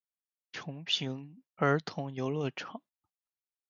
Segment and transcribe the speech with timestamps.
[0.51, 2.81] 重平儿童游戏场